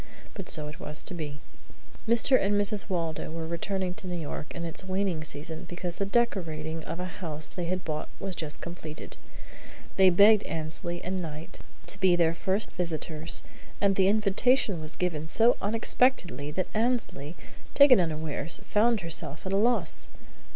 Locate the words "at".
19.45-19.53